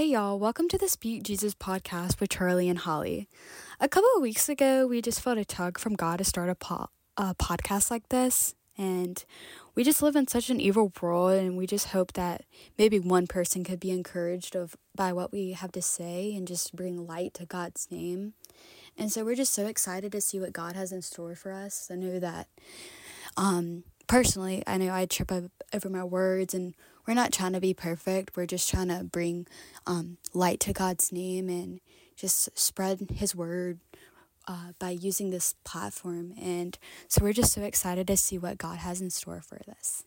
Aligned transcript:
Hey 0.00 0.06
y'all, 0.06 0.38
welcome 0.38 0.66
to 0.68 0.78
the 0.78 0.88
Speak 0.88 1.24
Jesus 1.24 1.54
podcast 1.54 2.20
with 2.20 2.30
Charlie 2.30 2.70
and 2.70 2.78
Holly. 2.78 3.28
A 3.80 3.86
couple 3.86 4.08
of 4.16 4.22
weeks 4.22 4.48
ago, 4.48 4.86
we 4.86 5.02
just 5.02 5.20
felt 5.20 5.36
a 5.36 5.44
tug 5.44 5.78
from 5.78 5.94
God 5.94 6.16
to 6.16 6.24
start 6.24 6.48
a, 6.48 6.54
po- 6.54 6.88
a 7.18 7.34
podcast 7.34 7.90
like 7.90 8.08
this, 8.08 8.54
and 8.78 9.22
we 9.74 9.84
just 9.84 10.00
live 10.00 10.16
in 10.16 10.26
such 10.26 10.48
an 10.48 10.58
evil 10.58 10.90
world, 11.02 11.32
and 11.32 11.54
we 11.54 11.66
just 11.66 11.88
hope 11.88 12.14
that 12.14 12.46
maybe 12.78 12.98
one 12.98 13.26
person 13.26 13.62
could 13.62 13.78
be 13.78 13.90
encouraged 13.90 14.56
of 14.56 14.74
by 14.94 15.12
what 15.12 15.32
we 15.32 15.52
have 15.52 15.72
to 15.72 15.82
say 15.82 16.34
and 16.34 16.48
just 16.48 16.74
bring 16.74 17.06
light 17.06 17.34
to 17.34 17.44
God's 17.44 17.86
name. 17.90 18.32
And 18.96 19.12
so 19.12 19.22
we're 19.22 19.34
just 19.34 19.52
so 19.52 19.66
excited 19.66 20.12
to 20.12 20.22
see 20.22 20.40
what 20.40 20.54
God 20.54 20.76
has 20.76 20.92
in 20.92 21.02
store 21.02 21.34
for 21.34 21.52
us. 21.52 21.90
I 21.92 21.96
know 21.96 22.18
that 22.18 22.48
um 23.36 23.84
personally, 24.06 24.62
I 24.66 24.78
know 24.78 24.92
I 24.94 25.04
trip 25.04 25.30
up 25.30 25.44
over 25.74 25.90
my 25.90 26.04
words 26.04 26.54
and 26.54 26.74
we're 27.10 27.14
not 27.14 27.32
trying 27.32 27.54
to 27.54 27.60
be 27.60 27.74
perfect. 27.74 28.36
We're 28.36 28.46
just 28.46 28.70
trying 28.70 28.86
to 28.86 29.02
bring 29.02 29.48
um, 29.84 30.18
light 30.32 30.60
to 30.60 30.72
God's 30.72 31.10
name 31.10 31.48
and 31.48 31.80
just 32.14 32.56
spread 32.56 33.10
His 33.16 33.34
word 33.34 33.80
uh, 34.46 34.74
by 34.78 34.90
using 34.90 35.30
this 35.30 35.56
platform. 35.64 36.34
And 36.40 36.78
so 37.08 37.24
we're 37.24 37.32
just 37.32 37.52
so 37.52 37.62
excited 37.62 38.06
to 38.06 38.16
see 38.16 38.38
what 38.38 38.58
God 38.58 38.78
has 38.78 39.00
in 39.00 39.10
store 39.10 39.40
for 39.40 39.58
this. 39.66 40.04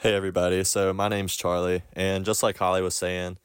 Hey, 0.00 0.12
everybody. 0.12 0.62
So, 0.62 0.92
my 0.92 1.08
name's 1.08 1.34
Charlie. 1.34 1.80
And 1.94 2.26
just 2.26 2.42
like 2.42 2.58
Holly 2.58 2.82
was 2.82 2.94
saying, 2.94 3.38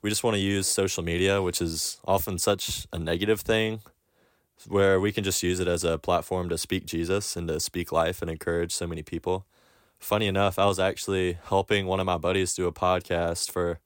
we 0.00 0.08
just 0.08 0.24
want 0.24 0.36
to 0.36 0.40
use 0.40 0.66
social 0.66 1.04
media, 1.04 1.42
which 1.42 1.60
is 1.60 1.98
often 2.06 2.38
such 2.38 2.86
a 2.90 2.98
negative 2.98 3.42
thing, 3.42 3.80
where 4.66 4.98
we 4.98 5.12
can 5.12 5.24
just 5.24 5.42
use 5.42 5.60
it 5.60 5.68
as 5.68 5.84
a 5.84 5.98
platform 5.98 6.48
to 6.48 6.56
speak 6.56 6.86
Jesus 6.86 7.36
and 7.36 7.48
to 7.48 7.60
speak 7.60 7.92
life 7.92 8.22
and 8.22 8.30
encourage 8.30 8.72
so 8.72 8.86
many 8.86 9.02
people 9.02 9.44
funny 10.02 10.26
enough, 10.26 10.58
I 10.58 10.66
was 10.66 10.78
actually 10.78 11.38
helping 11.44 11.86
one 11.86 12.00
of 12.00 12.06
my 12.06 12.18
buddies 12.18 12.54
do 12.54 12.66
a 12.66 12.72
podcast 12.72 13.50
for 13.50 13.78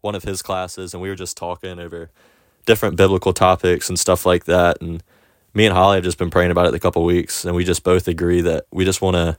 one 0.00 0.14
of 0.14 0.22
his 0.22 0.42
classes, 0.42 0.92
and 0.92 1.02
we 1.02 1.08
were 1.08 1.14
just 1.14 1.36
talking 1.36 1.78
over 1.78 2.10
different 2.66 2.96
biblical 2.96 3.32
topics 3.32 3.88
and 3.88 3.98
stuff 3.98 4.26
like 4.26 4.44
that. 4.44 4.80
And 4.80 5.02
me 5.54 5.66
and 5.66 5.74
Holly 5.74 5.96
have 5.96 6.04
just 6.04 6.18
been 6.18 6.30
praying 6.30 6.50
about 6.50 6.66
it 6.66 6.74
a 6.74 6.78
couple 6.78 7.04
weeks, 7.04 7.44
and 7.44 7.56
we 7.56 7.64
just 7.64 7.82
both 7.82 8.06
agree 8.06 8.40
that 8.42 8.66
we 8.70 8.84
just 8.84 9.00
want 9.00 9.16
to 9.16 9.38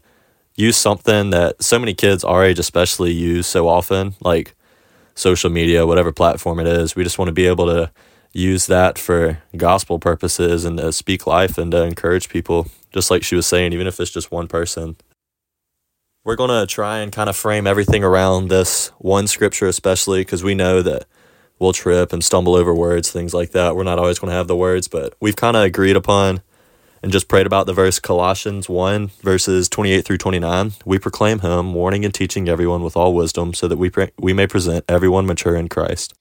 use 0.56 0.75
something 0.75 1.30
that 1.30 1.64
so 1.64 1.80
many 1.80 1.94
kids 1.94 2.23
our 2.23 2.44
age 2.44 2.59
especially 2.59 3.12
use 3.12 3.47
so 3.47 3.68
often, 3.68 4.16
like 4.20 4.56
social 5.16 5.50
media, 5.50 5.86
whatever 5.86 6.12
platform 6.12 6.59
it 6.59 6.68
is. 6.68 6.95
We 6.95 7.03
just 7.03 7.20
want 7.20 7.30
to 7.30 7.34
be 7.34 7.47
able 7.47 7.68
to 7.68 7.92
use 8.34 8.66
that 8.66 8.97
for 8.97 9.40
gospel 9.56 10.00
purposes 10.00 10.66
and 10.66 10.78
to 10.80 10.92
speak 10.92 11.28
life 11.28 11.58
and 11.58 11.72
to 11.72 11.84
encourage 11.84 12.30
people, 12.30 12.68
just 12.92 13.12
like 13.12 13.23
she 13.23 13.36
was 13.36 13.45
saying, 13.45 13.73
even 13.73 13.86
if 13.86 14.00
it's 14.00 14.12
just 14.12 14.31
one 14.31 14.47
person 14.47 14.95
we're 16.23 16.35
going 16.35 16.49
to 16.49 16.66
try 16.66 16.99
and 16.99 17.11
kind 17.11 17.29
of 17.29 17.35
frame 17.35 17.67
everything 17.67 18.03
around 18.03 18.47
this 18.47 18.89
one 18.97 19.27
scripture, 19.27 19.67
especially 19.67 20.21
because 20.21 20.43
we 20.43 20.55
know 20.55 20.81
that 20.81 21.05
we'll 21.59 21.73
trip 21.73 22.13
and 22.13 22.23
stumble 22.23 22.55
over 22.55 22.73
words, 22.73 23.11
things 23.11 23.33
like 23.33 23.52
that. 23.52 23.75
We're 23.75 23.83
not 23.83 23.99
always 23.99 24.19
going 24.19 24.31
to 24.31 24.35
have 24.35 24.47
the 24.47 24.55
words, 24.55 24.88
but 24.88 25.16
we've 25.19 25.35
kind 25.35 25.57
of 25.57 25.63
agreed 25.63 25.95
upon 25.95 26.41
and 27.01 27.11
just 27.11 27.27
prayed 27.27 27.45
about 27.45 27.66
the 27.66 27.73
verse 27.73 27.99
Colossians 27.99 28.69
1, 28.69 29.09
verses 29.21 29.67
28 29.67 30.05
through 30.05 30.17
29. 30.17 30.71
We 30.85 30.97
proclaim 30.97 31.39
him, 31.39 31.73
warning 31.73 32.05
and 32.05 32.13
teaching 32.13 32.47
everyone 32.47 32.83
with 32.83 32.95
all 32.95 33.13
wisdom, 33.13 33.53
so 33.53 33.67
that 33.67 33.77
we, 33.77 33.89
pre- 33.89 34.11
we 34.17 34.31
may 34.31 34.47
present 34.47 34.85
everyone 34.88 35.25
mature 35.25 35.57
in 35.57 35.67
Christ. 35.67 36.13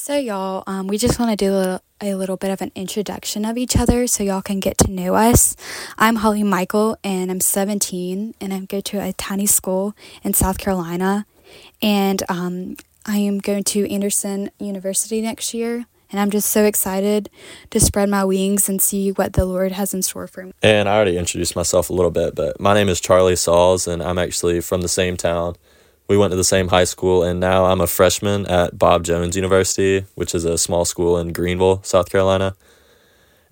So, 0.00 0.16
y'all, 0.16 0.62
um, 0.68 0.86
we 0.86 0.96
just 0.96 1.18
want 1.18 1.32
to 1.32 1.36
do 1.36 1.52
a 1.52 1.58
little, 1.58 1.82
a 2.00 2.14
little 2.14 2.36
bit 2.36 2.52
of 2.52 2.62
an 2.62 2.70
introduction 2.76 3.44
of 3.44 3.58
each 3.58 3.76
other 3.76 4.06
so 4.06 4.22
y'all 4.22 4.40
can 4.40 4.60
get 4.60 4.78
to 4.78 4.90
know 4.90 5.16
us. 5.16 5.56
I'm 5.98 6.16
Holly 6.16 6.44
Michael, 6.44 6.96
and 7.02 7.32
I'm 7.32 7.40
17, 7.40 8.36
and 8.40 8.54
I 8.54 8.60
go 8.60 8.80
to 8.80 9.02
a 9.02 9.12
tiny 9.14 9.44
school 9.46 9.96
in 10.22 10.34
South 10.34 10.56
Carolina. 10.56 11.26
And 11.82 12.22
um, 12.28 12.76
I 13.06 13.18
am 13.18 13.40
going 13.40 13.64
to 13.64 13.92
Anderson 13.92 14.52
University 14.60 15.20
next 15.20 15.52
year. 15.52 15.86
And 16.12 16.20
I'm 16.20 16.30
just 16.30 16.48
so 16.48 16.64
excited 16.64 17.28
to 17.70 17.80
spread 17.80 18.08
my 18.08 18.24
wings 18.24 18.68
and 18.68 18.80
see 18.80 19.10
what 19.10 19.32
the 19.32 19.44
Lord 19.44 19.72
has 19.72 19.92
in 19.92 20.02
store 20.02 20.28
for 20.28 20.44
me. 20.44 20.52
And 20.62 20.88
I 20.88 20.94
already 20.94 21.18
introduced 21.18 21.56
myself 21.56 21.90
a 21.90 21.92
little 21.92 22.12
bit, 22.12 22.36
but 22.36 22.60
my 22.60 22.72
name 22.72 22.88
is 22.88 23.00
Charlie 23.00 23.34
Sauls, 23.34 23.88
and 23.88 24.00
I'm 24.00 24.16
actually 24.16 24.60
from 24.60 24.80
the 24.80 24.88
same 24.88 25.16
town 25.16 25.56
we 26.08 26.16
went 26.16 26.30
to 26.32 26.36
the 26.36 26.44
same 26.44 26.68
high 26.68 26.84
school, 26.84 27.22
and 27.22 27.38
now 27.38 27.66
I'm 27.66 27.82
a 27.82 27.86
freshman 27.86 28.46
at 28.46 28.78
Bob 28.78 29.04
Jones 29.04 29.36
University, 29.36 30.06
which 30.14 30.34
is 30.34 30.44
a 30.44 30.56
small 30.56 30.84
school 30.86 31.18
in 31.18 31.32
Greenville, 31.32 31.82
South 31.82 32.10
Carolina. 32.10 32.56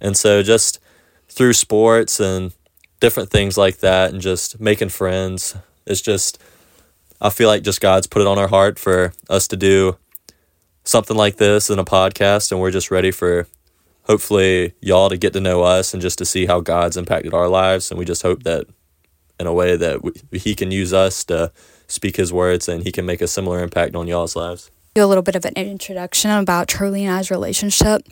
And 0.01 0.17
so, 0.17 0.43
just 0.43 0.81
through 1.29 1.53
sports 1.53 2.19
and 2.19 2.53
different 2.99 3.31
things 3.31 3.59
like 3.59 3.79
that, 3.79 4.11
and 4.11 4.23
just 4.23 4.59
making 4.59 4.89
friends, 4.89 5.55
it's 5.87 6.01
just, 6.01 6.43
I 7.21 7.29
feel 7.29 7.49
like 7.49 7.63
just 7.63 7.83
God's 7.83 8.07
put 8.07 8.23
it 8.23 8.29
on 8.29 8.39
our 8.39 8.49
heart 8.49 8.79
for 8.79 9.13
us 9.29 9.47
to 9.49 9.57
do 9.57 9.99
something 10.83 11.17
like 11.17 11.37
this 11.37 11.69
in 11.69 11.79
a 11.79 11.85
podcast, 11.85 12.53
and 12.53 12.61
we're 12.61 12.71
just 12.71 12.91
ready 12.91 13.11
for 13.11 13.47
hopefully 14.05 14.73
y'all 14.81 15.11
to 15.11 15.17
get 15.17 15.33
to 15.35 15.41
know 15.41 15.63
us 15.63 15.93
and 15.93 16.01
just 16.01 16.17
to 16.19 16.25
see 16.25 16.47
how 16.47 16.61
God's 16.61 16.97
impacted 16.97 17.35
our 17.35 17.49
lives. 17.49 17.91
And 17.91 17.99
we 17.99 18.05
just 18.05 18.23
hope 18.23 18.45
that 18.45 18.67
in 19.39 19.47
a 19.47 19.53
way 19.53 19.77
that 19.77 20.03
we, 20.03 20.13
He 20.39 20.55
can 20.55 20.71
use 20.71 20.93
us 20.93 21.25
to 21.25 21.53
speak 21.89 22.17
his 22.17 22.33
words 22.33 22.69
and 22.69 22.83
he 22.83 22.93
can 22.93 23.07
make 23.07 23.21
a 23.21 23.29
similar 23.29 23.63
impact 23.63 23.95
on 23.95 24.07
y'all's 24.07 24.37
lives. 24.37 24.71
A 24.97 25.07
little 25.07 25.23
bit 25.23 25.37
of 25.37 25.45
an 25.45 25.53
introduction 25.57 26.31
about 26.31 26.69
Charlie 26.69 27.05
and 27.05 27.15
I's 27.15 27.31
relationship. 27.31 28.03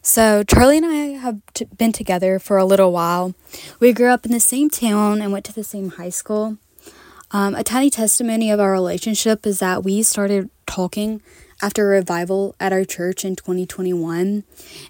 So, 0.00 0.44
Charlie 0.44 0.76
and 0.76 0.86
I 0.86 0.94
have 1.18 1.40
t- 1.54 1.66
been 1.76 1.92
together 1.92 2.38
for 2.38 2.56
a 2.56 2.64
little 2.64 2.92
while. 2.92 3.34
We 3.80 3.92
grew 3.92 4.08
up 4.08 4.24
in 4.24 4.32
the 4.32 4.40
same 4.40 4.70
town 4.70 5.20
and 5.20 5.32
went 5.32 5.44
to 5.46 5.52
the 5.52 5.64
same 5.64 5.90
high 5.90 6.08
school. 6.08 6.56
Um, 7.32 7.54
a 7.54 7.62
tiny 7.62 7.90
testimony 7.90 8.50
of 8.50 8.58
our 8.58 8.72
relationship 8.72 9.46
is 9.46 9.60
that 9.60 9.84
we 9.84 10.02
started 10.02 10.50
talking 10.66 11.22
after 11.62 11.86
a 11.86 11.96
revival 11.96 12.56
at 12.58 12.72
our 12.72 12.84
church 12.84 13.24
in 13.24 13.36
2021. 13.36 14.42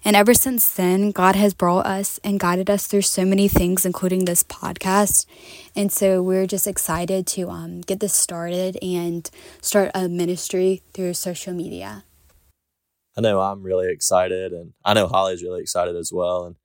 And 0.03 0.15
ever 0.15 0.33
since 0.33 0.73
then, 0.73 1.11
God 1.11 1.35
has 1.35 1.53
brought 1.53 1.85
us 1.85 2.19
and 2.23 2.39
guided 2.39 2.69
us 2.69 2.87
through 2.87 3.03
so 3.03 3.25
many 3.25 3.47
things, 3.47 3.85
including 3.85 4.25
this 4.25 4.43
podcast. 4.43 5.27
And 5.75 5.91
so 5.91 6.23
we're 6.23 6.47
just 6.47 6.65
excited 6.65 7.27
to 7.27 7.49
um, 7.49 7.81
get 7.81 7.99
this 7.99 8.13
started 8.13 8.77
and 8.81 9.29
start 9.61 9.91
a 9.93 10.07
ministry 10.09 10.81
through 10.93 11.13
social 11.13 11.53
media. 11.53 12.05
I 13.15 13.21
know 13.21 13.41
I'm 13.41 13.61
really 13.61 13.91
excited, 13.91 14.53
and 14.53 14.73
I 14.85 14.93
know 14.93 15.07
Holly's 15.07 15.43
really 15.43 15.61
excited 15.61 15.95
as 15.95 16.11
well. 16.13 16.45
And 16.45 16.55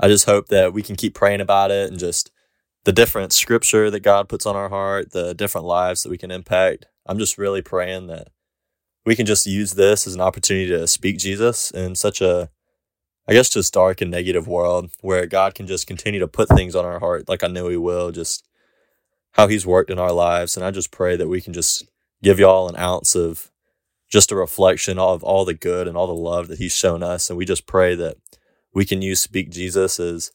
I 0.00 0.08
just 0.08 0.24
hope 0.24 0.48
that 0.48 0.72
we 0.72 0.82
can 0.82 0.96
keep 0.96 1.14
praying 1.14 1.42
about 1.42 1.70
it 1.70 1.90
and 1.90 2.00
just 2.00 2.32
the 2.84 2.92
different 2.92 3.32
scripture 3.32 3.90
that 3.90 4.00
God 4.00 4.28
puts 4.28 4.46
on 4.46 4.56
our 4.56 4.68
heart, 4.68 5.12
the 5.12 5.34
different 5.34 5.66
lives 5.66 6.02
that 6.02 6.10
we 6.10 6.18
can 6.18 6.30
impact. 6.30 6.86
I'm 7.06 7.18
just 7.18 7.38
really 7.38 7.62
praying 7.62 8.06
that 8.08 8.28
we 9.04 9.16
can 9.16 9.26
just 9.26 9.46
use 9.46 9.72
this 9.74 10.06
as 10.06 10.14
an 10.14 10.20
opportunity 10.20 10.68
to 10.68 10.86
speak 10.86 11.18
Jesus 11.18 11.70
in 11.70 11.94
such 11.94 12.20
a, 12.20 12.50
I 13.28 13.32
guess, 13.32 13.48
just 13.48 13.74
dark 13.74 14.00
and 14.00 14.10
negative 14.10 14.46
world 14.46 14.90
where 15.00 15.26
God 15.26 15.54
can 15.54 15.66
just 15.66 15.86
continue 15.86 16.20
to 16.20 16.28
put 16.28 16.48
things 16.48 16.74
on 16.74 16.84
our 16.84 17.00
heart, 17.00 17.28
like 17.28 17.42
I 17.42 17.48
know 17.48 17.68
He 17.68 17.76
will, 17.76 18.12
just 18.12 18.46
how 19.32 19.46
He's 19.46 19.66
worked 19.66 19.90
in 19.90 19.98
our 19.98 20.12
lives. 20.12 20.56
And 20.56 20.64
I 20.64 20.70
just 20.70 20.90
pray 20.90 21.16
that 21.16 21.28
we 21.28 21.40
can 21.40 21.52
just 21.52 21.86
give 22.22 22.38
y'all 22.38 22.68
an 22.68 22.76
ounce 22.76 23.14
of 23.14 23.50
just 24.10 24.30
a 24.30 24.36
reflection 24.36 24.98
of 24.98 25.22
all 25.24 25.44
the 25.44 25.54
good 25.54 25.88
and 25.88 25.96
all 25.96 26.06
the 26.06 26.14
love 26.14 26.48
that 26.48 26.58
He's 26.58 26.76
shown 26.76 27.02
us. 27.02 27.28
And 27.28 27.38
we 27.38 27.44
just 27.44 27.66
pray 27.66 27.94
that 27.94 28.16
we 28.72 28.84
can 28.84 29.02
use 29.02 29.20
Speak 29.20 29.50
Jesus 29.50 29.98
as 29.98 30.32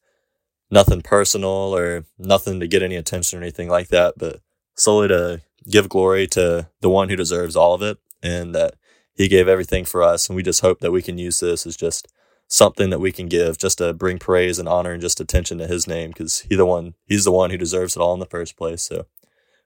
nothing 0.71 1.01
personal 1.01 1.49
or 1.49 2.05
nothing 2.17 2.59
to 2.59 2.67
get 2.67 2.83
any 2.83 2.95
attention 2.95 3.39
or 3.39 3.41
anything 3.41 3.69
like 3.69 3.87
that, 3.89 4.15
but 4.17 4.41
solely 4.75 5.07
to 5.07 5.41
give 5.69 5.89
glory 5.89 6.27
to 6.27 6.69
the 6.81 6.89
one 6.89 7.09
who 7.09 7.15
deserves 7.15 7.55
all 7.55 7.73
of 7.73 7.81
it 7.81 7.97
and 8.21 8.53
that 8.55 8.75
he 9.15 9.27
gave 9.27 9.47
everything 9.47 9.85
for 9.85 10.03
us. 10.03 10.29
And 10.29 10.35
we 10.35 10.43
just 10.43 10.61
hope 10.61 10.79
that 10.79 10.91
we 10.91 11.01
can 11.01 11.17
use 11.17 11.39
this 11.39 11.65
as 11.65 11.75
just 11.75 12.07
something 12.47 12.89
that 12.89 12.99
we 12.99 13.11
can 13.11 13.27
give 13.27 13.57
just 13.57 13.77
to 13.77 13.93
bring 13.93 14.17
praise 14.17 14.57
and 14.57 14.67
honor 14.67 14.91
and 14.91 15.01
just 15.01 15.19
attention 15.19 15.57
to 15.59 15.67
his 15.67 15.87
name 15.87 16.09
because 16.09 16.41
he 16.41 16.55
the 16.55 16.65
one 16.65 16.95
he's 17.05 17.25
the 17.25 17.31
one 17.31 17.51
who 17.51 17.57
deserves 17.57 17.95
it 17.95 17.99
all 17.99 18.13
in 18.13 18.19
the 18.19 18.25
first 18.25 18.57
place. 18.57 18.81
So 18.81 19.05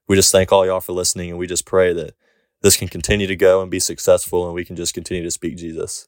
we 0.08 0.16
just 0.16 0.32
thank 0.32 0.52
all 0.52 0.66
y'all 0.66 0.82
for 0.82 0.92
listening 0.92 1.30
and 1.30 1.40
we 1.40 1.48
just 1.48 1.66
pray 1.66 1.94
that 1.94 2.16
this 2.62 2.76
can 2.76 2.88
continue 2.88 3.28
to 3.28 3.36
go 3.36 3.62
and 3.62 3.72
be 3.72 3.80
successful 3.80 4.46
and 4.46 4.54
we 4.54 4.66
can 4.66 4.76
just 4.76 4.94
continue 4.94 5.24
to 5.24 5.32
speak 5.32 5.58
Jesus. 5.58 6.08